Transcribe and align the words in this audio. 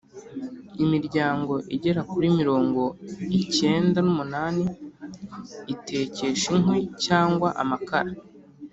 imiryango 0.83 1.53
igera 1.75 2.01
kuri 2.11 2.27
mirongo 2.39 2.81
iicyenda 3.35 3.99
n’umunani 4.03 4.63
itekesha 5.73 6.47
inkwi 6.57 6.81
cyangwa 7.05 7.49
amakara. 7.63 8.11